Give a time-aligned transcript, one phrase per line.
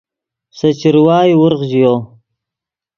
[0.57, 1.93] سے چروائے ورغ ژیو